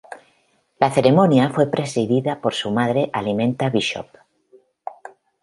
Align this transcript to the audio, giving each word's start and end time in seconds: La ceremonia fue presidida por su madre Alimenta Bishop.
La 0.79 0.89
ceremonia 0.89 1.51
fue 1.51 1.69
presidida 1.69 2.41
por 2.41 2.55
su 2.55 2.71
madre 2.71 3.11
Alimenta 3.13 3.69
Bishop. 3.69 4.07